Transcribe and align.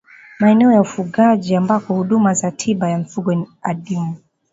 maeneo 0.39 0.71
ya 0.71 0.81
ufugaji 0.81 1.55
ambako 1.55 1.93
huduma 1.93 2.33
za 2.33 2.51
tiba 2.51 2.89
ya 2.89 2.97
mifugo 2.97 3.33
ni 3.33 3.45
adimu 3.61 4.17